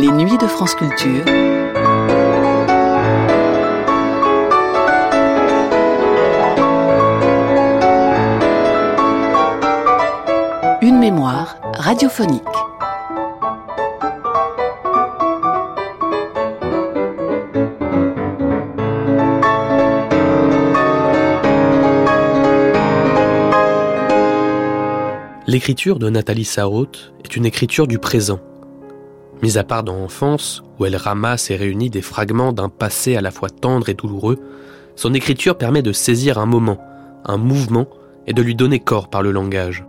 [0.00, 1.24] Les nuits de France Culture.
[10.82, 12.44] Une mémoire radiophonique.
[25.48, 28.38] L'écriture de Nathalie Sarraute est une écriture du présent.
[29.42, 33.20] Mise à part dans l'enfance, où elle ramasse et réunit des fragments d'un passé à
[33.20, 34.38] la fois tendre et douloureux,
[34.96, 36.78] son écriture permet de saisir un moment,
[37.24, 37.86] un mouvement,
[38.26, 39.86] et de lui donner corps par le langage.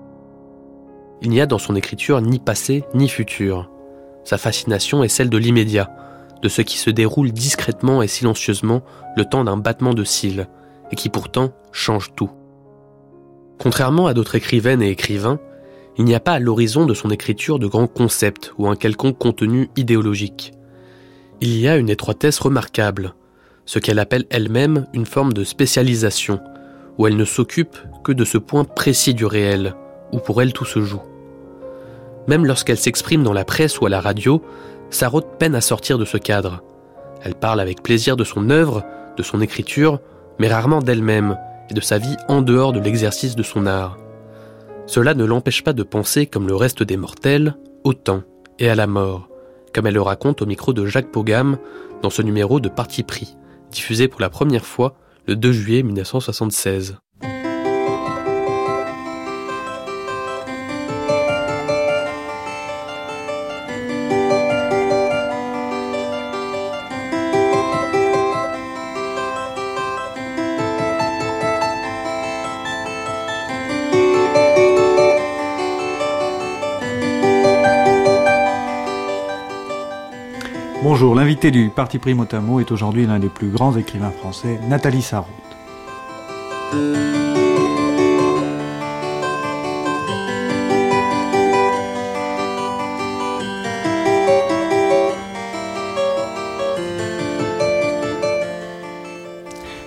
[1.22, 3.70] Il n'y a dans son écriture ni passé ni futur.
[4.23, 5.92] Sa fascination est celle de l'immédiat,
[6.42, 8.82] de ce qui se déroule discrètement et silencieusement
[9.18, 10.48] le temps d'un battement de cils,
[10.92, 12.30] et qui pourtant change tout.
[13.60, 15.40] Contrairement à d'autres écrivaines et écrivains,
[16.00, 19.17] il n'y a pas à l'horizon de son écriture de grands concepts ou un quelconque
[19.17, 20.53] contenu idéologique.
[21.42, 23.16] Il y a une étroitesse remarquable,
[23.66, 26.39] ce qu'elle appelle elle-même une forme de spécialisation,
[26.97, 29.75] où elle ne s'occupe que de ce point précis du réel,
[30.14, 31.02] où pour elle tout se joue.
[32.30, 34.42] Même lorsqu'elle s'exprime dans la presse ou à la radio,
[34.92, 36.64] Sarraute peine à sortir de ce cadre.
[37.23, 38.86] Elle parle avec plaisir de son œuvre,
[39.17, 40.00] de son écriture,
[40.39, 41.38] mais rarement d'elle-même
[41.70, 43.97] et de sa vie en dehors de l'exercice de son art.
[44.90, 48.23] Cela ne l'empêche pas de penser, comme le reste des mortels, au temps
[48.58, 49.30] et à la mort,
[49.72, 51.59] comme elle le raconte au micro de Jacques Pogam
[52.02, 53.38] dans ce numéro de Parti pris,
[53.70, 54.95] diffusé pour la première fois
[55.28, 56.98] le 2 juillet 1976.
[80.82, 85.02] Bonjour, l'invité du Parti pris Motamo est aujourd'hui l'un des plus grands écrivains français, Nathalie
[85.02, 85.28] Sarraute.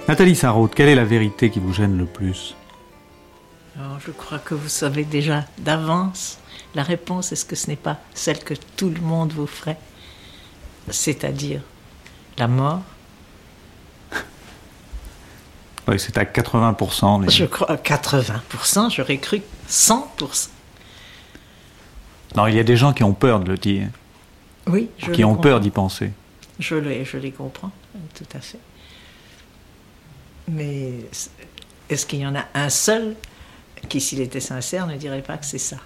[0.06, 2.54] Nathalie Sarraute, quelle est la vérité qui vous gêne le plus?
[3.78, 6.38] Alors, Je crois que vous savez déjà d'avance
[6.74, 7.32] la réponse.
[7.32, 9.78] Est-ce que ce n'est pas celle que tout le monde vous ferait?
[10.90, 11.60] C'est-à-dire
[12.38, 12.82] la mort
[15.88, 17.22] Oui, c'est à 80%.
[17.24, 20.48] les- Je crois 80%, j'aurais cru 100%.
[22.36, 23.88] Non, il y a des gens qui ont peur de le dire,
[24.66, 25.42] Oui, je qui ont comprends.
[25.42, 26.12] peur d'y penser.
[26.58, 27.70] Je les, je les comprends,
[28.14, 28.58] tout à fait.
[30.48, 30.92] Mais
[31.88, 33.14] est-ce qu'il y en a un seul
[33.88, 35.76] qui, s'il était sincère, ne dirait pas que c'est ça?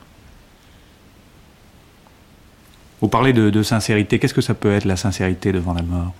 [3.01, 6.15] Vous parlez de, sincérité, qu'est-ce que ça peut être la sincérité devant la mort?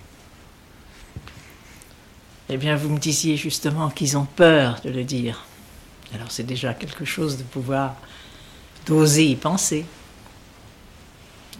[2.49, 5.45] Eh bien, vous me disiez justement qu'ils ont peur de le dire.
[6.13, 7.95] Alors c'est déjà quelque chose de pouvoir,
[8.85, 9.85] d'oser y penser.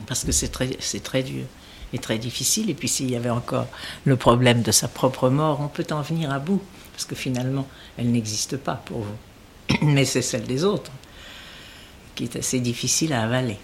[0.06, 1.46] Parce que c'est très, c'est très dur
[1.92, 2.70] et très difficile.
[2.70, 3.68] Et puis s'il y avait encore
[4.06, 6.62] le problème de sa propre mort, on peut en venir à bout.
[6.94, 7.68] Parce que finalement,
[7.98, 9.78] elle n'existe pas pour vous.
[9.82, 10.92] Mais c'est celle des autres
[12.16, 13.58] qui est assez difficile à avaler.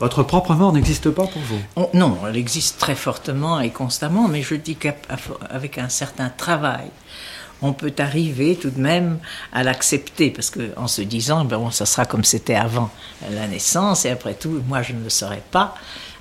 [0.00, 1.60] Votre propre mort n'existe pas pour vous?
[1.76, 6.90] On- non, elle existe très fortement et constamment, mais je dis qu'avec un certain travail,
[7.62, 9.18] on peut arriver tout de même
[9.52, 12.90] à l'accepter, parce que en se disant, ben bon, ça sera comme c'était avant
[13.30, 15.74] la naissance, et après tout, moi je ne le saurais pas.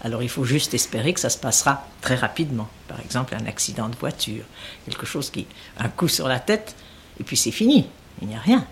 [0.03, 2.67] Alors il faut juste espérer que ça se passera très rapidement.
[2.87, 4.43] Par exemple, un accident de voiture,
[4.85, 5.47] quelque chose qui,
[5.79, 6.75] un coup sur la tête,
[7.19, 7.87] et puis c'est fini,
[8.21, 8.65] il n'y a rien.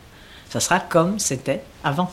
[0.50, 2.12] Ça sera comme c'était avant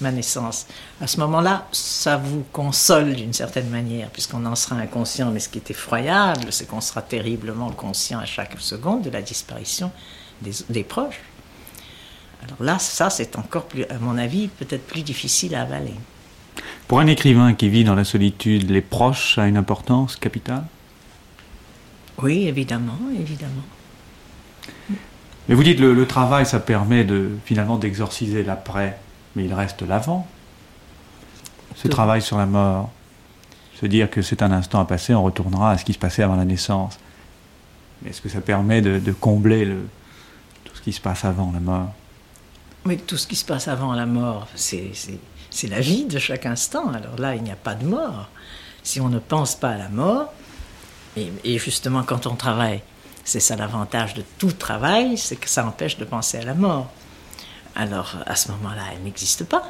[0.00, 0.66] ma naissance.
[1.00, 5.48] À ce moment-là, ça vous console d'une certaine manière, puisqu'on en sera inconscient, mais ce
[5.48, 9.90] qui est effroyable, c'est qu'on sera terriblement conscient à chaque seconde de la disparition
[10.42, 11.20] des, des proches.
[12.44, 15.94] Alors là, ça, c'est encore plus, à mon avis, peut-être plus difficile à avaler.
[16.86, 20.64] Pour un écrivain qui vit dans la solitude, les proches a une importance capitale?
[22.22, 23.64] Oui, évidemment, évidemment.
[25.48, 28.98] Mais vous dites le, le travail, ça permet de finalement d'exorciser l'après,
[29.34, 30.26] mais il reste l'avant.
[31.76, 32.90] Ce travail sur la mort,
[33.80, 36.22] se dire que c'est un instant à passer, on retournera à ce qui se passait
[36.22, 36.98] avant la naissance.
[38.02, 39.88] Mais est-ce que ça permet de, de combler le,
[40.64, 41.92] tout ce qui se passe avant la mort?
[42.84, 44.92] Mais tout ce qui se passe avant la mort, c'est
[45.50, 46.92] c'est la vie de chaque instant.
[46.92, 48.28] Alors là, il n'y a pas de mort.
[48.82, 50.32] Si on ne pense pas à la mort,
[51.16, 52.80] et, justement quand on travaille,
[53.24, 56.90] c'est ça l'avantage de tout travail, c'est que ça empêche de penser à la mort.
[57.78, 59.64] Alors à ce moment-là, elle n'existe pas.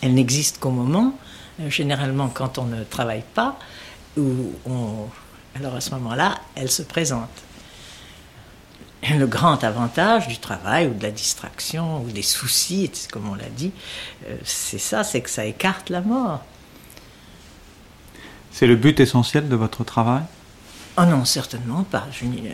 [0.00, 1.12] Elle n'existe qu'au moment,
[1.60, 3.58] euh, généralement quand on ne travaille pas,
[4.16, 5.08] ou on...
[5.56, 7.28] alors à ce moment-là, elle se présente
[9.02, 13.48] le grand avantage du travail ou de la distraction ou des soucis, comme on l'a
[13.48, 13.72] dit,
[14.26, 16.42] euh, c'est ça, c'est que ça écarte la mort.
[18.50, 20.22] C'est le but essentiel de votre travail?
[20.96, 22.06] Oh non, certainement pas.
[22.22, 22.52] Euh,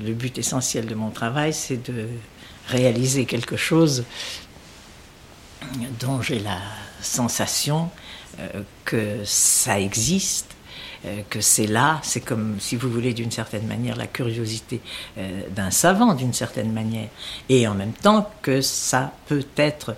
[0.00, 2.08] le but essentiel de mon travail, c'est de
[2.68, 4.04] réaliser quelque chose
[6.00, 6.58] dont j'ai la
[7.00, 7.90] sensation
[8.38, 10.54] euh, que ça existe
[11.06, 14.80] euh, que c'est là, c'est comme, si vous voulez, d'une certaine manière, la curiosité
[15.18, 17.08] euh, d'un savant, d'une certaine manière,
[17.50, 19.96] et en même temps que ça peut être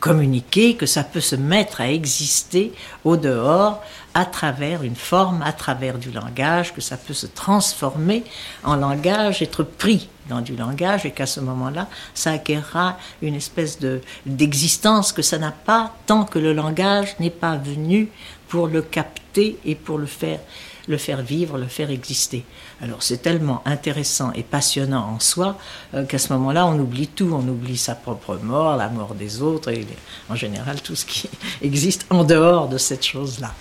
[0.00, 2.72] communiqué, que ça peut se mettre à exister
[3.04, 3.82] au dehors
[4.14, 8.24] à travers une forme, à travers du langage, que ça peut se transformer
[8.64, 13.78] en langage, être pris dans du langage et qu'à ce moment-là, ça acquérera une espèce
[13.78, 18.08] de d'existence que ça n'a pas tant que le langage n'est pas venu
[18.48, 20.40] pour le capter et pour le faire,
[20.86, 22.44] le faire vivre, le faire exister.
[22.80, 25.58] Alors c'est tellement intéressant et passionnant en soi
[25.94, 29.42] euh, qu'à ce moment-là, on oublie tout, on oublie sa propre mort, la mort des
[29.42, 29.86] autres et
[30.28, 31.28] en général tout ce qui
[31.62, 33.52] existe en dehors de cette chose-là.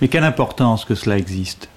[0.00, 1.68] Mais quelle importance que cela existe?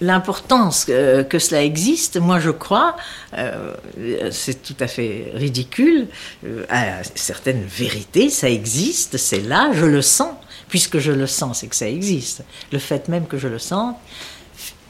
[0.00, 2.96] L'importance que, cela existe, moi je crois,
[3.36, 3.74] euh,
[4.30, 6.06] c'est tout à fait ridicule,
[6.46, 10.34] euh, à certaines vérités, ça existe, c'est là, je le sens
[10.68, 12.44] puisque je le sens, c'est que ça existe.
[12.72, 13.96] Le fait même que je le sens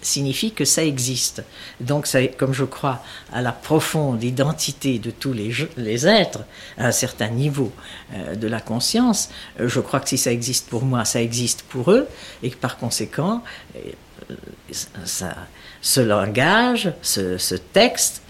[0.09, 1.43] signifie que ça existe.
[1.81, 3.03] Donc, ça, comme je crois
[3.33, 6.41] à la profonde identité de tous les, les êtres,
[6.77, 7.73] à un certain niveau
[8.15, 11.63] euh, de la conscience, euh, je crois que si ça existe pour moi, ça existe
[11.63, 12.09] pour eux,
[12.43, 13.43] et que par conséquent,
[13.77, 14.35] euh,
[15.05, 15.35] ça,
[15.81, 18.23] ce langage, ce, texte,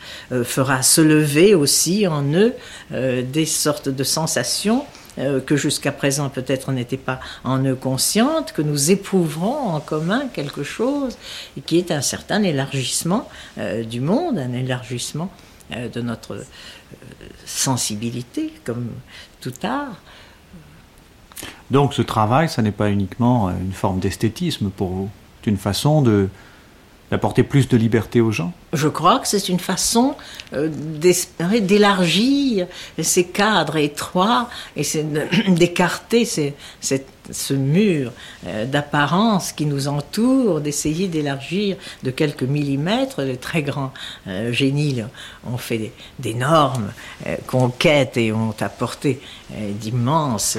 [0.45, 2.55] fera se lever aussi en eux
[2.91, 4.85] des sortes de sensations
[5.19, 10.29] euh, que jusqu'à présent peut-être n'étaient pas en eux conscientes, que nous éprouverons en commun
[10.33, 11.17] quelque chose
[11.57, 13.29] et qui est un certain élargissement
[13.59, 15.31] euh, du monde, un élargissement
[15.73, 16.45] euh, de notre
[17.45, 18.91] sensibilité, comme
[19.41, 19.97] tout art.
[21.71, 25.11] Donc ce travail, ça n'est pas uniquement une forme d'esthétisme pour vous,
[25.43, 26.29] c'est une façon de,
[27.11, 28.53] d'apporter plus de liberté aux gens?
[28.73, 30.15] Je crois que c'est une façon
[30.53, 30.69] euh,
[31.61, 32.67] d'élargir
[33.01, 34.83] ces cadres étroits et
[35.49, 36.25] d'écarter
[37.31, 38.13] ce mur
[38.47, 43.23] euh, d'apparence qui nous entoure, d'essayer d'élargir de quelques millimètres.
[43.23, 43.93] Les très grands
[44.27, 45.03] euh, génies
[45.47, 46.93] ont fait d'énormes
[47.47, 49.21] conquêtes et ont apporté
[49.51, 50.59] d'immenses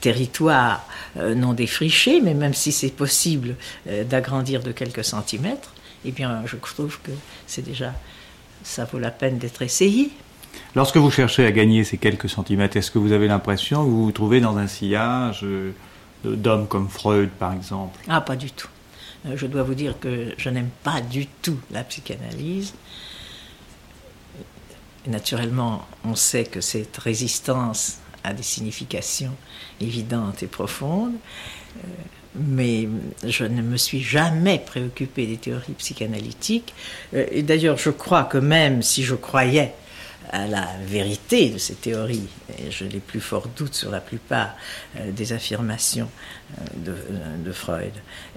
[0.00, 3.56] territoires non défrichés, mais même si c'est possible
[4.08, 5.72] d'agrandir de quelques centimètres,
[6.04, 7.10] eh bien, je trouve que
[7.46, 7.92] c'est déjà,
[8.62, 10.10] ça vaut la peine d'être essayé.
[10.76, 14.04] Lorsque vous cherchez à gagner ces quelques centimètres, est-ce que vous avez l'impression que vous
[14.04, 15.72] vous trouvez dans un sillage euh,
[16.24, 17.98] d'hommes comme Freud, par exemple?
[18.08, 18.68] Ah, pas du tout.
[19.26, 22.74] Euh, je dois vous dire que je n'aime pas du tout la psychanalyse.
[25.06, 29.34] Naturellement, on sait que cette résistance a des significations
[29.80, 31.14] évidentes et profondes.
[31.78, 31.88] Euh,
[32.38, 32.86] mais
[33.24, 36.74] je ne me suis jamais préoccupé des théories psychanalytiques.
[37.12, 39.72] D'ailleurs, je crois que même si je croyais
[40.32, 44.54] à la vérité de ces théories, et je n'ai plus fort doute sur la plupart
[44.98, 46.08] euh, des affirmations
[46.86, 46.94] euh,
[47.44, 47.92] de, Freud.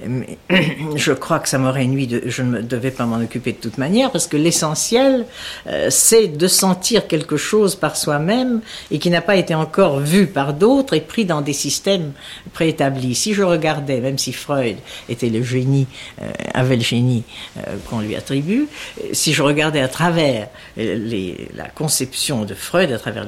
[0.06, 0.38] Mais
[0.96, 4.12] je crois que ça m'aurait nuit, je ne devais pas m'en occuper de toute manière,
[4.12, 5.26] parce que l'essentiel,
[5.68, 10.28] euh, c'est de sentir quelque chose par soi-même et qui n'a pas été encore vu
[10.28, 12.14] par d'autres et pris dans des systèmes
[12.54, 13.16] préétablis.
[13.16, 15.88] Si je regardais, même si Freud était le génie,
[16.54, 17.24] avait le génie
[17.90, 18.68] qu'on lui attribue,
[19.12, 23.26] si je regardais à travers les, la conception de Freud, à travers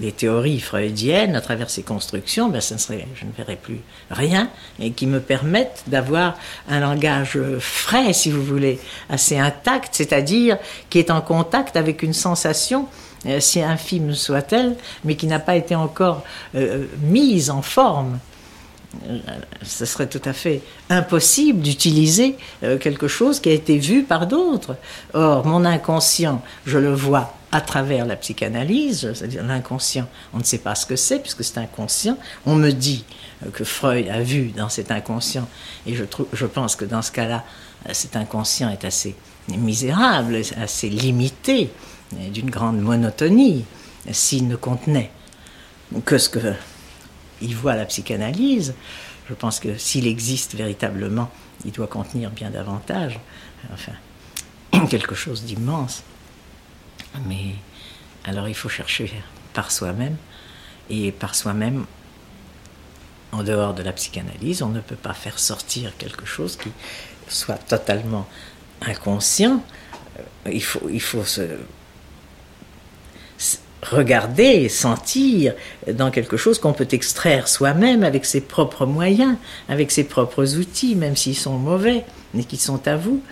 [0.00, 3.80] les, théories freudiennes, à travers ses constructions, ben, ça serait, je ne verrais plus
[4.10, 6.36] rien, et qui me permettent d'avoir
[6.68, 8.78] un langage frais, si vous voulez,
[9.10, 10.58] assez intact, c'est-à-dire
[10.90, 12.88] qui est en contact avec une sensation
[13.26, 16.22] euh, si infime soit-elle, mais qui n'a pas été encore
[16.54, 18.18] euh, mise en forme
[19.08, 19.18] euh,
[19.62, 22.36] ce serait tout à fait impossible d'utiliser
[22.80, 24.76] quelque chose qui a été vu par d'autres.
[25.12, 30.06] Or, mon inconscient, je le vois à travers la psychanalyse, c'est-à-dire l'inconscient.
[30.34, 32.18] On ne sait pas ce que c'est puisque c'est inconscient.
[32.44, 33.02] On me dit
[33.46, 35.48] euh, que Freud a vu dans cet inconscient,
[35.86, 37.44] et je, trouve, je pense que dans ce cas-là,
[37.88, 39.16] euh, cet inconscient est assez
[39.48, 41.70] misérable, assez limité,
[42.12, 43.64] d'une grande monotonie,
[44.12, 45.10] s'il ne contenait
[46.04, 46.52] que ce que
[47.40, 48.74] il voit la psychanalyse.
[49.28, 51.30] Je pense que s'il existe véritablement,
[51.64, 53.18] il doit contenir bien davantage.
[53.72, 53.92] Enfin,
[54.90, 56.02] quelque chose d'immense.
[57.26, 57.54] Mais
[58.24, 59.12] alors il faut chercher
[59.54, 60.16] par soi-même.
[60.88, 61.84] Et par soi-même,
[63.32, 66.70] en dehors de la psychanalyse, on ne peut pas faire sortir quelque chose qui
[67.28, 68.26] soit totalement
[68.82, 69.62] inconscient.
[70.18, 71.42] Euh, il faut, il faut se
[73.82, 75.54] regarder, sentir
[75.92, 79.36] dans quelque chose qu'on peut extraire soi-même avec ses propres moyens,
[79.68, 82.04] avec ses propres outils, même s'ils sont mauvais,
[82.34, 83.22] mais qui sont à vous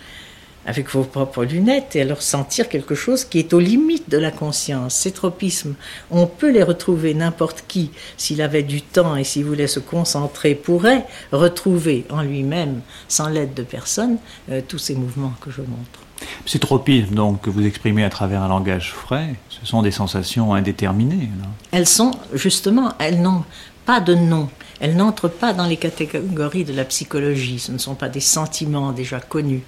[0.66, 4.30] avec vos propres lunettes et alors sentir quelque chose qui est aux limites de la
[4.30, 4.94] conscience.
[4.94, 5.74] Ces tropismes,
[6.10, 10.54] on peut les retrouver, n'importe qui, s'il avait du temps et s'il voulait se concentrer,
[10.54, 14.18] pourrait retrouver en lui-même, sans l'aide de personne,
[14.50, 16.00] euh, tous ces mouvements que je montre.
[16.46, 20.54] Ces tropismes donc, que vous exprimez à travers un langage frais, ce sont des sensations
[20.54, 21.28] indéterminées.
[21.70, 23.44] Elles sont, justement, elles n'ont
[23.84, 24.48] pas de nom.
[24.80, 27.58] Elles n'entrent pas dans les catégories de la psychologie.
[27.58, 29.62] Ce ne sont pas des sentiments déjà connus,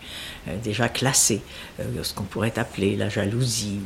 [0.49, 1.43] euh, déjà classés,
[1.81, 3.79] euh, ce qu'on pourrait appeler la jalousie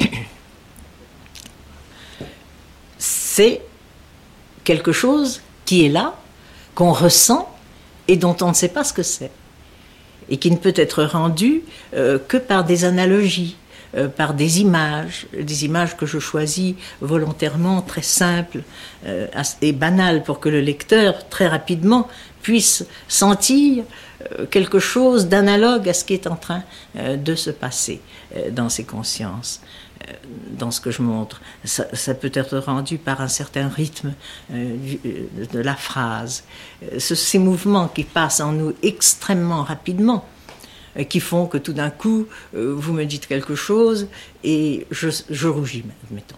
[2.98, 3.62] C'est
[4.64, 6.14] quelque chose qui est là,
[6.74, 7.52] qu'on ressent
[8.06, 9.30] et dont on ne sait pas ce que c'est.
[10.28, 11.62] Et qui ne peut être rendu
[11.94, 13.56] euh, que par des analogies,
[13.96, 18.60] euh, par des images, des images que je choisis volontairement très simples
[19.06, 19.26] euh,
[19.62, 22.06] et banales pour que le lecteur très rapidement
[22.42, 23.84] puisse sentir
[24.32, 26.64] euh, quelque chose d'analogue à ce qui est en train
[26.94, 28.00] de se passer
[28.52, 29.62] dans ses consciences
[30.50, 31.40] dans ce que je montre.
[31.64, 34.12] Ça, peut être rendu par un certain rythme
[34.50, 36.44] de la phrase.
[36.98, 40.24] ces mouvements qui passent en nous extrêmement rapidement
[41.04, 44.08] qui font que tout d'un coup, euh, vous me dites quelque chose
[44.44, 46.36] et je, je rougis, admettons.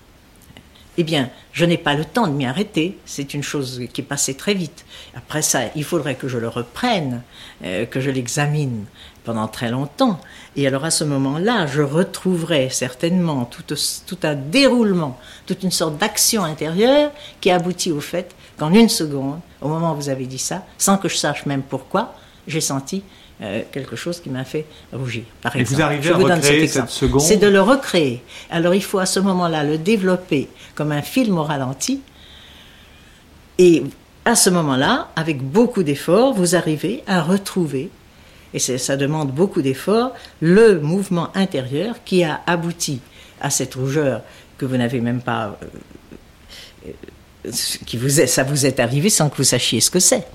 [0.98, 2.98] Eh bien, je n'ai pas le temps de m'y arrêter.
[3.06, 4.84] C'est une chose qui est passée très vite.
[5.14, 7.22] Après ça, il faudrait que je le reprenne,
[7.64, 8.84] euh, que je l'examine
[9.24, 10.20] pendant très longtemps.
[10.56, 15.96] Et alors à ce moment-là, je retrouverai certainement tout, tout, un déroulement, toute une sorte
[15.96, 20.38] d'action intérieure qui aboutit au fait qu'en une seconde, au moment où vous avez dit
[20.38, 22.14] ça, sans que je sache même pourquoi,
[22.46, 23.02] j'ai senti
[23.42, 25.22] euh, quelque chose qui m'a fait rougir.
[25.40, 28.22] Par Et vous arrivez à recréer cette seconde C'est de le recréer.
[28.50, 32.02] Alors il faut à ce moment-là le développer comme un film au ralenti.
[33.56, 33.82] Et
[34.26, 37.88] à ce moment-là, avec beaucoup d'efforts, vous arrivez à retrouver,
[38.52, 43.00] et ça demande beaucoup d'efforts, le mouvement intérieur qui a abouti
[43.40, 44.22] à cette rougeur
[44.58, 45.58] que vous n'avez même pas...
[45.62, 46.90] Euh,
[47.46, 47.50] euh,
[47.86, 50.26] qui vous est, ça vous est arrivé sans que vous sachiez ce que c'est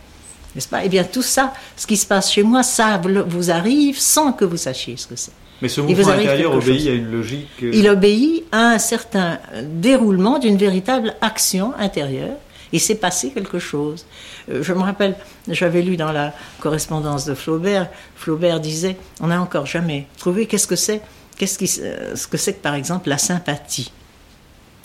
[0.55, 0.83] n'est-ce pas?
[0.83, 4.45] Eh bien, tout ça, ce qui se passe chez moi, ça vous arrive sans que
[4.45, 5.33] vous sachiez ce que c'est.
[5.61, 7.47] Mais ce mouvement intérieur obéit à une logique.
[7.63, 12.35] Euh, Il obéit à un certain déroulement d'une véritable action intérieure.
[12.73, 14.05] Et s'est passé quelque chose.
[14.49, 15.15] Euh, je me rappelle,
[15.47, 20.67] j'avais lu dans la correspondance de Flaubert, Flaubert disait On n'a encore jamais trouvé qu'est-ce
[20.67, 20.99] que c'est,
[21.37, 23.91] qu'est-ce qui, euh, ce que c'est que par exemple la sympathie.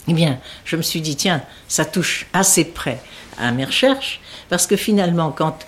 [0.09, 3.00] Eh bien, je me suis dit, tiens, ça touche assez près
[3.40, 5.59] à mes recherches, parce que finalement, quand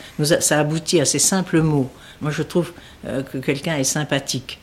[0.41, 2.73] ça aboutit à ces simples mots, moi je trouve
[3.07, 4.59] euh, que quelqu'un est sympathique.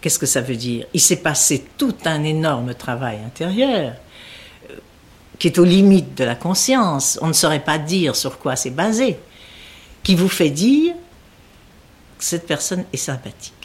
[0.00, 0.86] Qu'est-ce que ça veut dire?
[0.92, 3.94] Il s'est passé tout un énorme travail intérieur
[4.70, 4.74] euh,
[5.38, 7.18] qui est aux limites de la conscience.
[7.22, 9.18] On ne saurait pas dire sur quoi c'est basé,
[10.02, 10.94] qui vous fait dire
[12.18, 13.61] que cette personne est sympathique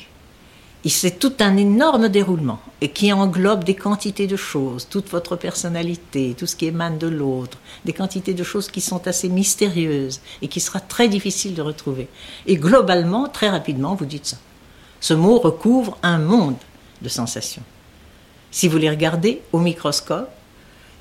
[0.86, 6.36] c'est tout un énorme déroulement et qui englobe des quantités de choses, toute votre personnalité,
[6.38, 10.48] tout ce qui émane de l'autre, des quantités de choses qui sont assez mystérieuses et
[10.48, 12.08] qui sera très difficile de retrouver.
[12.46, 14.38] Et globalement, très rapidement, vous dites ça.
[15.00, 16.56] Ce mot recouvre un monde
[17.02, 17.64] de sensations.
[18.52, 20.30] Si vous les regardez au microscope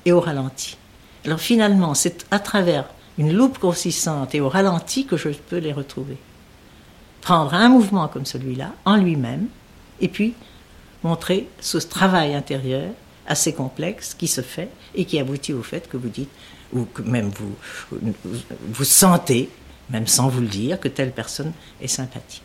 [0.05, 0.77] et au ralenti.
[1.25, 2.85] Alors finalement, c'est à travers
[3.17, 6.17] une loupe grossissante et au ralenti que je peux les retrouver.
[7.21, 9.47] Prendre un mouvement comme celui-là en lui-même,
[10.01, 10.33] et puis
[11.03, 12.89] montrer ce travail intérieur
[13.27, 16.29] assez complexe qui se fait et qui aboutit au fait que vous dites,
[16.73, 17.99] ou que même vous,
[18.69, 19.49] vous sentez,
[19.89, 21.51] même sans vous le dire, que telle personne
[21.81, 22.43] est sympathique.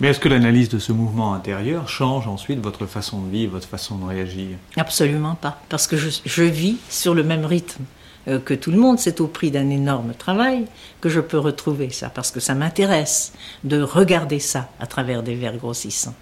[0.00, 3.68] Mais est-ce que l'analyse de ce mouvement intérieur change ensuite votre façon de vivre, votre
[3.68, 4.56] façon de réagir?
[4.76, 7.84] Absolument pas, parce que je, je vis sur le même rythme
[8.28, 8.98] euh, que tout le monde.
[8.98, 10.66] C'est au prix d'un énorme travail
[11.00, 13.32] que je peux retrouver ça, parce que ça m'intéresse
[13.64, 16.14] de regarder ça à travers des verres grossissants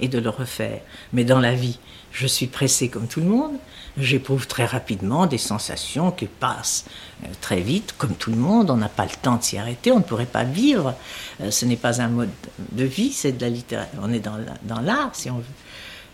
[0.00, 0.80] et de le refaire.
[1.12, 1.78] Mais dans la vie,
[2.10, 3.56] Je suis pressé comme tout le monde.
[3.98, 6.86] J'éprouve très rapidement des sensations qui passent
[7.24, 8.70] euh, très vite, comme tout le monde.
[8.70, 10.94] On n'a pas le temps de s'y arrêter, on ne pourrait pas vivre.
[11.40, 12.30] Euh, ce n'est pas un mode
[12.72, 13.98] de vie, c'est de la littérature.
[14.02, 15.44] On est dans l'art, si on veut,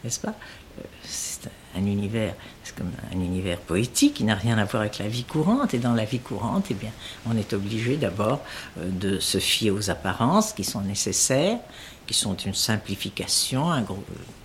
[0.03, 0.35] n'est-ce pas?
[0.79, 2.35] Euh, C'est un univers,
[2.77, 5.75] comme un univers poétique qui n'a rien à voir avec la vie courante.
[5.75, 6.91] Et dans la vie courante, eh bien,
[7.27, 8.41] on est obligé d'abord
[8.77, 11.59] de se fier aux apparences qui sont nécessaires,
[12.07, 14.44] qui sont une simplification, un gros euh,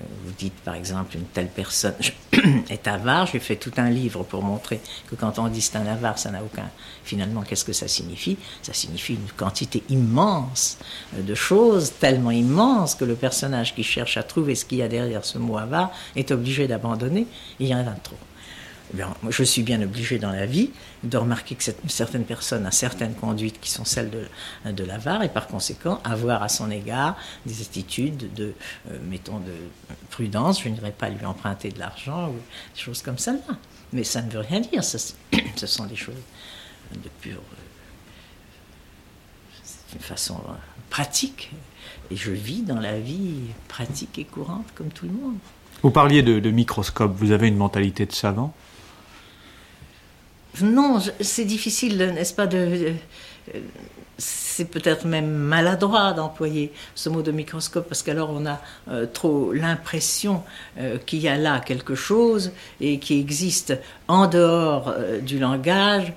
[0.00, 1.94] vous dites par exemple une telle personne
[2.70, 5.86] est avare, j'ai fait tout un livre pour montrer que quand on dit c'est un
[5.86, 6.68] avare, ça n'a aucun.
[7.04, 8.36] Finalement, qu'est-ce que ça signifie?
[8.62, 10.78] Ça signifie une quantité immense
[11.16, 14.88] de choses, tellement immense que le personnage qui cherche à trouver ce qu'il y a
[14.88, 17.26] derrière ce mot avare est obligé d'abandonner.
[17.58, 18.16] Il y en a trop.
[18.96, 20.70] Eh je suis bien obligé dans la vie
[21.02, 25.28] de remarquer que certaines personnes ont certaines conduites qui sont celles de, de l'avare et
[25.28, 28.54] par conséquent avoir à son égard des attitudes de,
[28.90, 29.52] euh, mettons, de
[30.10, 30.62] prudence.
[30.62, 32.36] Je n'irai pas lui emprunter de l'argent ou
[32.74, 33.34] des choses comme ça.
[33.92, 34.82] Mais ça ne veut rien dire.
[34.84, 36.14] ce sont des choses
[36.92, 37.36] de pure.
[37.36, 37.64] Euh,
[39.94, 40.52] une façon euh,
[40.88, 41.50] pratique.
[42.10, 45.36] Et je vis dans la vie pratique et courante comme tout le monde.
[45.82, 47.14] Vous parliez de microscope.
[47.16, 48.54] Vous avez une mentalité de savant?
[50.62, 52.94] Non, c'est difficile, n'est-ce pas, de,
[54.18, 58.60] c'est peut-être même maladroit d'employer ce mot de microscope parce qu'alors on a
[58.90, 60.42] euh, trop l'impression
[60.78, 62.50] euh, qu'il y a là quelque chose
[62.80, 66.12] et qui existe en dehors euh, du langage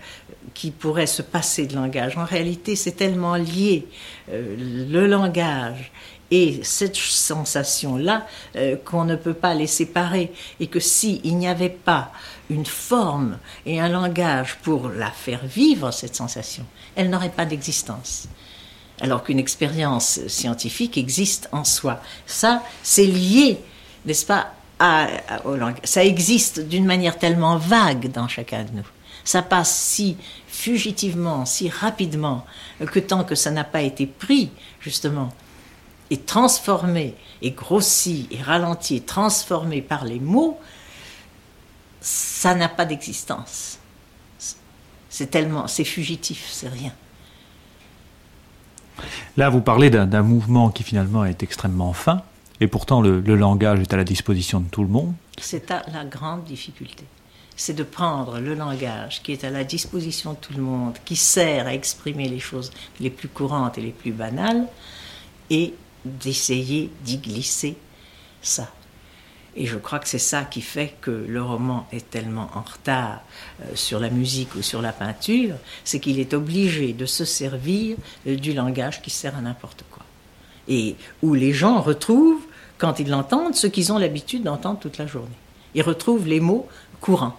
[0.56, 2.18] qui pourrait se passer de langage.
[2.18, 3.88] En réalité, c'est tellement lié
[4.28, 5.92] le langage
[6.32, 8.26] et cette sensation-là
[8.86, 12.12] qu'on ne peut pas les séparer et que s'il n'y avait pas
[12.50, 18.28] une forme et un langage pour la faire vivre, cette sensation, elle n'aurait pas d'existence.
[19.02, 22.02] Alors qu'une expérience scientifique existe en soi.
[22.26, 23.60] Ça, c'est lié,
[24.06, 25.08] n'est-ce pas, à,
[25.46, 25.82] au langage.
[25.84, 28.88] Ça existe d'une manière tellement vague dans chacun de nous.
[29.24, 32.46] Ça passe si fugitivement, si rapidement,
[32.80, 35.32] que tant que ça n'a pas été pris, justement,
[36.12, 40.60] et transformé, et grossi, et ralenti, et transformé par les mots,
[42.02, 43.80] ça n'a pas d'existence.
[45.10, 46.92] C'est tellement, c'est fugitif, c'est rien.
[49.38, 52.24] Là, vous parlez d'un mouvement qui finalement est extrêmement fin,
[52.60, 55.14] et pourtant le, langage est à la disposition de tout le monde.
[55.40, 57.06] C'est la grande difficulté.
[57.56, 61.16] C'est de prendre le langage qui est à la disposition de tout le monde, qui
[61.16, 64.68] sert à exprimer les choses les plus courantes et les plus banales,
[65.50, 65.74] et
[66.06, 67.78] d'essayer d'y glisser
[68.42, 68.68] ça.
[69.56, 73.20] Et je crois que c'est ça qui fait que le roman est tellement en retard
[73.62, 77.98] euh, sur la musique ou sur la peinture, c'est qu'il est obligé de se servir
[78.28, 80.04] euh, du langage qui sert à n'importe quoi.
[80.70, 82.46] Et où les gens retrouvent,
[82.78, 85.30] quand ils l'entendent, ce qu'ils ont l'habitude d'entendre toute la journée.
[85.76, 86.68] Ils retrouvent les mots
[87.02, 87.36] courants.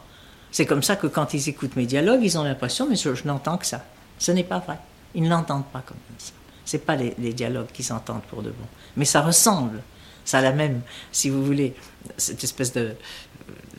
[0.50, 3.56] C'est comme ça que quand ils écoutent mes dialogues, ils ont l'impression, mais je, n'entends
[3.56, 3.82] que ça.
[4.18, 4.78] Ce n'est pas vrai.
[5.14, 6.32] Ils ne l'entendent pas comme ça.
[6.64, 8.66] Ce pas les, dialogues qu'ils entendent pour de bon.
[8.96, 9.82] Mais ça ressemble
[10.24, 11.74] ça a la même, si vous voulez,
[12.16, 12.94] cette espèce de,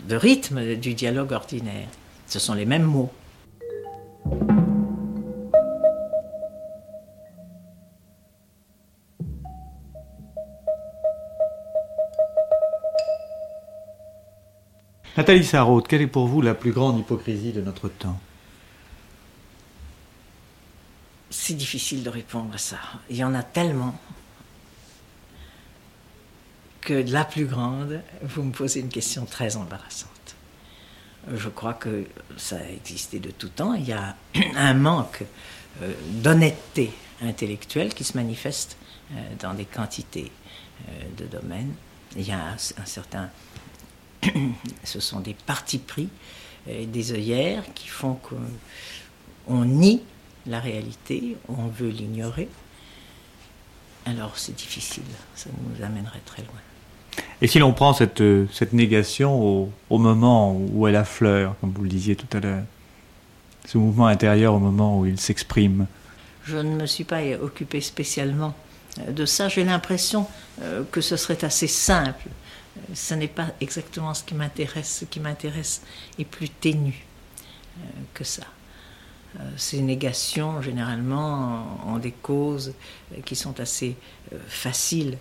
[0.08, 1.88] de rythme du dialogue ordinaire.
[2.28, 3.12] Ce sont les mêmes mots.
[15.16, 18.20] Nathalie Sarraute, quelle est pour vous la plus grande hypocrisie de notre temps?
[21.36, 22.78] C'est difficile de répondre à ça.
[23.10, 24.00] Il y en a tellement
[26.80, 30.36] que la plus grande, vous me posez une question très embarrassante.
[31.34, 32.06] Je crois que
[32.38, 33.74] ça a existé de tout temps.
[33.74, 34.16] Il y a
[34.56, 35.24] un manque
[35.82, 35.92] euh,
[36.22, 36.94] d'honnêteté
[37.24, 38.78] intellectuelle qui se manifeste
[39.12, 40.32] euh, dans des quantités
[40.88, 41.74] euh, de domaines.
[42.16, 43.32] Il y a un, certain.
[44.84, 46.10] ce sont des partis pris,
[46.68, 48.20] des œillères qui font
[49.48, 50.04] qu'on nie
[50.48, 52.50] la réalité, on veut l'ignorer.
[54.06, 55.04] Alors c'est difficile,
[55.36, 56.60] ça nous amènerait très loin.
[57.42, 61.84] Et si l'on prend cette, euh, cette négation au, moment où elle affleure, comme vous
[61.84, 62.64] le disiez tout à l'heure,
[63.66, 65.88] ce mouvement intérieur au moment où il s'exprime
[66.44, 68.54] Je ne me suis pas occupé spécialement
[69.00, 69.48] euh, de ça.
[69.48, 70.28] J'ai l'impression
[70.62, 72.28] euh, que ce serait assez simple.
[72.94, 75.00] Ce n'est pas exactement ce qui m'intéresse.
[75.02, 75.82] Ce qui m'intéresse
[76.18, 77.06] est plus ténu
[78.14, 78.44] que ça.
[79.40, 82.74] Euh, ces négations, généralement, ont des causes
[83.12, 83.96] euh, qui sont assez
[84.32, 85.18] euh, faciles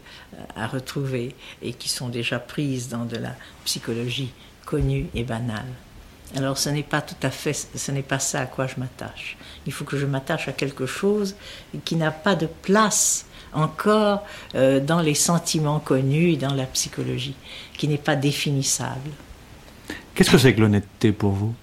[0.56, 4.32] à retrouver et qui sont déjà prises dans de la psychologie
[4.64, 5.66] connue et banale.
[6.34, 9.36] Alors ce n'est pas tout à fait, ce n'est pas ça à quoi je m'attache.
[9.66, 11.34] Il faut que je m'attache à quelque chose
[11.84, 17.34] qui n'a pas de place encore euh, dans les sentiments connus et dans la psychologie,
[17.76, 19.10] qui n'est pas définissable.
[20.14, 21.54] Qu'est-ce que c'est que l'honnêteté pour vous?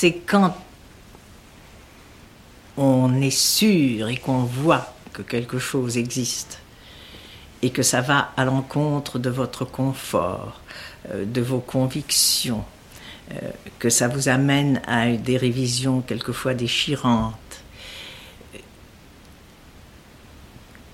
[0.00, 0.56] C'est quand
[2.78, 6.58] on est sûr et qu'on voit que quelque chose existe
[7.60, 10.62] et que ça va à l'encontre de votre confort,
[11.10, 12.64] euh, de vos convictions,
[13.32, 17.62] euh, que ça vous amène à des révisions quelquefois déchirantes,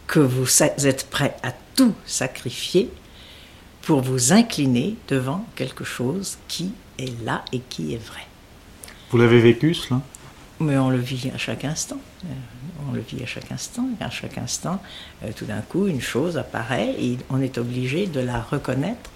[0.08, 2.90] que vous êtes prêt à tout sacrifier
[3.82, 8.26] pour vous incliner devant quelque chose qui est là et qui est vrai.
[9.10, 10.00] Vous l'avez vécu cela?
[10.58, 11.98] Mais on le vit à chaque instant.
[12.24, 12.28] Euh,
[12.88, 13.88] on le vit à chaque instant.
[14.00, 14.82] Et à chaque instant,
[15.22, 19.10] euh, tout d'un coup, une chose apparaît et on est obligé de la reconnaître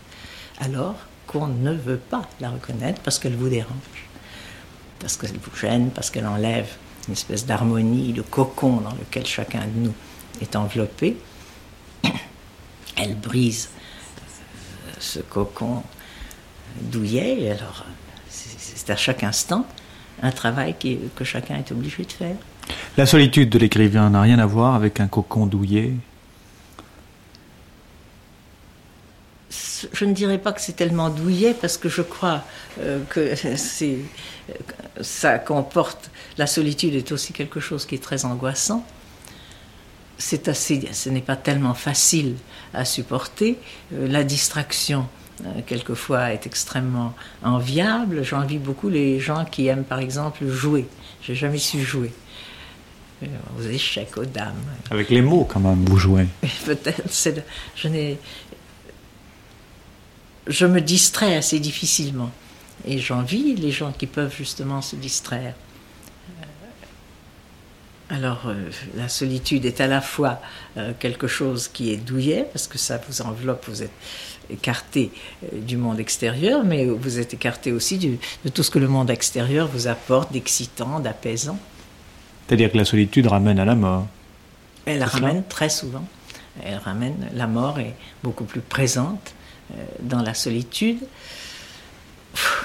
[0.60, 4.08] alors qu'on ne veut pas la reconnaître parce qu'elle vous dérange,
[4.98, 6.68] parce qu'elle vous gêne, parce qu'elle enlève
[7.08, 9.94] une espèce d'harmonie, de cocon dans lequel chacun de nous
[10.40, 11.16] est enveloppé.
[12.96, 13.70] Elle brise
[14.18, 15.82] euh, ce cocon
[16.80, 17.50] douillet.
[17.50, 17.86] Alors,
[18.28, 19.66] c'est à chaque instant
[20.22, 20.74] un travail
[21.14, 22.36] que chacun est obligé de faire.
[22.96, 25.92] La solitude de l'écrivain n'a rien à voir avec un cocon douillet
[29.92, 32.44] Je ne dirais pas que c'est tellement douillet parce que je crois
[32.80, 33.34] euh, que
[35.00, 38.84] ça comporte la solitude est aussi quelque chose qui est très angoissant.
[40.18, 42.36] C'est assez, ce n'est pas tellement facile
[42.74, 43.58] à supporter.
[43.94, 45.08] Euh, la distraction
[45.66, 48.22] quelquefois est extrêmement enviable.
[48.22, 50.86] J'envie beaucoup les gens qui aiment par exemple jouer.
[51.22, 52.12] J'ai jamais su jouer.
[53.22, 53.26] Euh,
[53.58, 54.54] aux échecs, aux dames.
[54.90, 56.26] Avec les mots quand même, vous jouez.
[56.64, 57.02] Peut-être.
[57.76, 58.18] Je n'ai.
[60.46, 62.30] Je me distrais assez difficilement.
[62.86, 65.54] Et j'envie les gens qui peuvent justement se distraire.
[66.40, 66.44] Euh,
[68.08, 68.50] alors,
[68.96, 70.40] la solitude est à la fois
[70.98, 73.92] quelque chose qui est douillet, parce que ça vous enveloppe, vous êtes
[74.52, 75.10] écarté
[75.44, 79.10] euh, du monde extérieur, mais vous êtes écarté aussi de tout ce que le monde
[79.10, 81.58] extérieur vous apporte d'excitant, d'apaisant.
[82.46, 84.06] C'est-à-dire que la solitude ramène à la mort.
[84.86, 86.04] Elle ramène très souvent.
[86.64, 89.34] Elle ramène la mort est beaucoup plus présente
[89.72, 90.98] euh, dans la solitude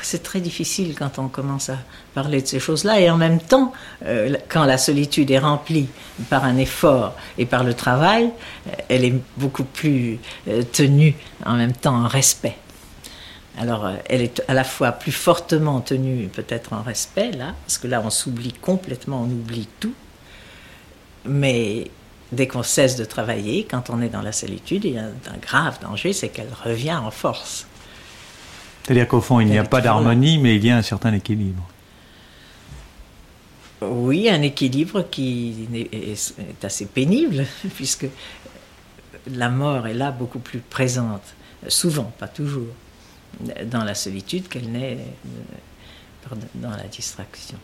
[0.01, 1.77] c'est très difficile quand on commence à
[2.13, 2.99] parler de ces choses-là.
[2.99, 3.73] Et en même temps,
[4.05, 5.87] euh, quand la solitude est remplie
[6.29, 8.31] par un effort et par le travail,
[8.67, 12.57] euh, elle est beaucoup plus euh, tenue en même temps en respect.
[13.57, 17.87] Alors, elle est à la fois plus fortement tenue peut-être en respect, là, parce que
[17.87, 19.93] là, on s'oublie complètement, on oublie tout.
[21.23, 21.89] Mais
[22.33, 25.37] dès qu'on cesse de travailler, quand on est dans la solitude, il y a un
[25.41, 27.65] grave danger, c'est qu'elle revient en force.
[28.85, 31.67] C'est-à-dire qu'au fond, il n'y a pas d'harmonie, mais il y a un certain équilibre.
[33.81, 38.05] Oui, un équilibre qui est assez pénible, puisque
[39.27, 41.23] la mort est là beaucoup plus présente,
[41.67, 42.67] souvent, pas toujours,
[43.65, 44.99] dans la solitude qu'elle n'est
[46.31, 47.57] euh, dans la distraction.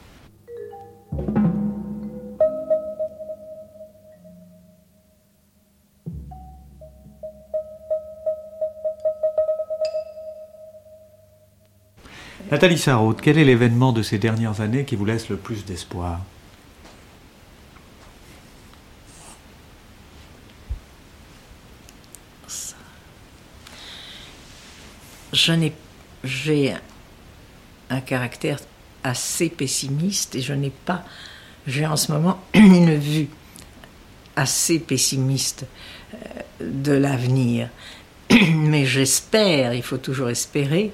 [12.51, 16.19] Nathalie Sarraute, quel est l'événement de ces dernières années qui vous laisse le plus d'espoir?
[25.31, 25.71] Je n'ai,
[26.25, 26.73] j'ai
[27.89, 28.59] un caractère
[29.01, 31.05] assez pessimiste et je n'ai pas,
[31.67, 33.29] j'ai en ce moment une vue
[34.35, 35.65] assez pessimiste
[36.13, 36.17] euh,
[36.59, 37.69] de l'avenir.
[38.29, 40.91] Mais j'espère, il faut toujours espérer,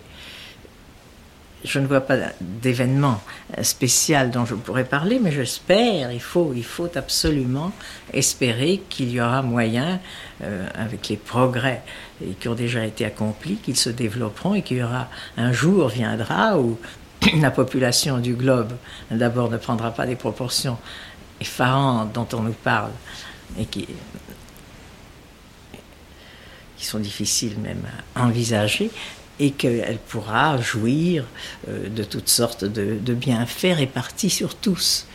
[1.63, 3.21] je ne vois pas d'événement
[3.61, 7.71] spécial dont je pourrais parler, mais j'espère, il faut, il faut absolument
[8.13, 9.99] espérer qu'il y aura moyen,
[10.43, 11.81] euh, avec les progrès
[12.39, 16.59] qui ont déjà été accomplis, qu'ils se développeront et qu'il y aura un jour viendra
[16.59, 16.77] où
[17.41, 18.73] la population du globe,
[19.09, 20.77] d'abord, ne prendra pas des proportions
[21.41, 22.91] effarantes dont on nous parle
[23.59, 23.87] et qui
[26.77, 27.81] sont difficiles même
[28.15, 28.91] à envisager,
[29.39, 31.25] et qu'elle pourra jouir
[31.67, 35.05] euh, de toutes sortes de, bienfaits répartis sur tous.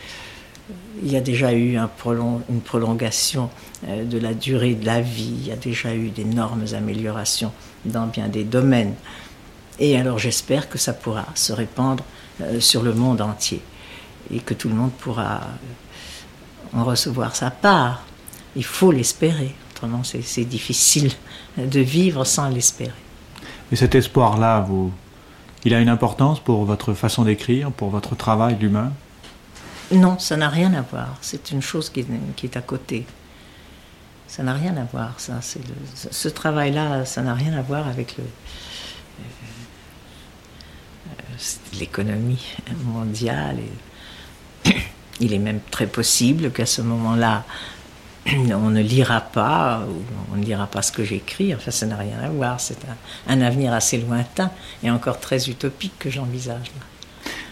[1.03, 3.49] Il y a déjà eu une prolongation
[3.87, 7.51] euh, de la durée de la vie, il y a déjà eu d'énormes améliorations
[7.85, 8.95] dans bien des domaines.
[9.79, 12.03] Et alors j'espère que ça pourra se répandre
[12.41, 13.61] euh, sur le monde entier
[14.33, 15.41] et que tout le monde pourra
[16.73, 18.03] en recevoir sa part.
[18.55, 21.11] Il faut l'espérer, autrement c'est difficile
[21.57, 23.02] de vivre sans l'espérer.
[23.71, 24.91] Et cet espoir-là, vous,
[25.65, 28.91] il a une importance pour votre façon d'écrire, pour votre travail d'humain?
[29.91, 31.17] Non, ça n'a rien à voir.
[31.21, 32.05] C'est une chose qui,
[32.43, 33.05] est à côté.
[34.27, 35.39] Ça n'a rien à voir, ça.
[35.41, 38.23] Ce travail-là, ça n'a rien à voir avec euh,
[41.79, 42.43] l'économie
[42.85, 43.59] mondiale.
[45.19, 47.43] Il est même très possible qu'à ce moment-là,
[48.35, 50.01] on ne lira pas, ou
[50.33, 52.77] on ne lira pas ce que j'écris, enfin ça n'a rien à voir, c'est
[53.27, 54.51] un, avenir assez lointain
[54.83, 56.71] et encore très utopique que j'envisage.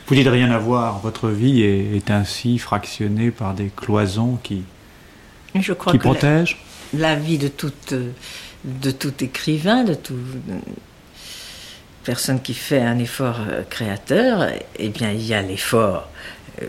[0.07, 4.63] Vous dites rien à voir, votre vie est, ainsi fractionnée par des cloisons qui,
[5.55, 6.57] Je crois qui protègent
[6.97, 7.71] la, vie de tout,
[8.63, 10.17] de tout écrivain, de toute
[12.03, 16.09] personne qui fait un effort euh, créateur, eh bien il y a l'effort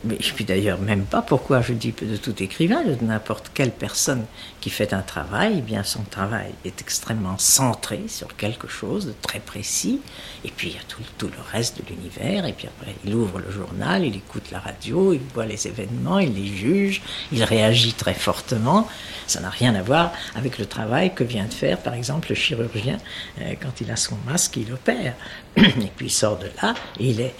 [0.05, 3.73] mais je puis d'ailleurs même pas pourquoi je dis de tout écrivain, de n'importe quelle
[3.73, 4.25] personne
[4.61, 9.15] qui fait un travail, eh bien son travail est extrêmement centré sur quelque chose de
[9.23, 10.01] très précis,
[10.45, 13.15] et puis il y a tout, tout le reste de l'univers, et puis après il
[13.15, 17.43] ouvre le journal, il écoute la radio, il voit les événements, il les juge, il
[17.43, 18.89] réagit très fortement.
[19.27, 22.35] Ça n'a rien à voir avec le travail que vient de faire par exemple le
[22.35, 22.99] chirurgien
[23.41, 25.15] euh, quand il a son masque, il opère,
[25.57, 27.35] et puis il sort de là, et il est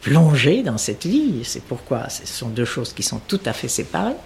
[0.00, 1.42] plonger dans cette vie.
[1.44, 4.16] C'est pourquoi ce sont deux choses qui sont tout à fait séparées.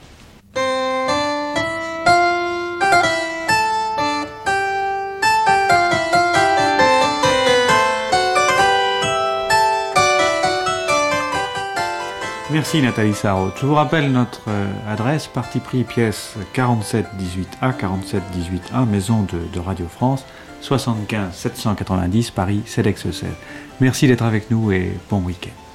[12.57, 13.59] Merci Nathalie Sarraute.
[13.61, 19.87] Je vous rappelle notre euh, adresse, parti pris pièce 4718A, 4718A, maison de, de Radio
[19.87, 20.25] France,
[20.62, 23.25] 75 790 Paris, cedex 16
[23.81, 25.65] Merci d'être avec nous et bon week-end.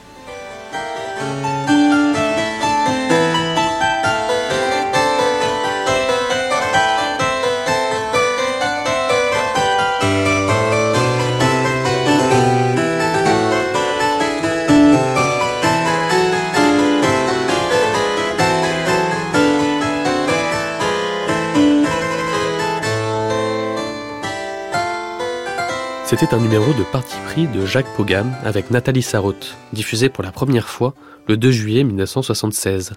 [26.11, 30.33] C'était un numéro de parti pris de Jacques Pogam avec Nathalie Sarraute, diffusé pour la
[30.33, 30.93] première fois
[31.29, 32.95] le 2 juillet 1976.